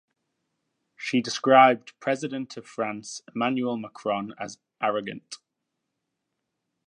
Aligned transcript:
She 0.95 1.21
described 1.21 1.93
President 1.99 2.57
of 2.57 2.65
France 2.65 3.21
Emmanuel 3.35 3.77
Macron 3.77 4.33
as 4.39 4.57
"arrogant". 4.81 5.37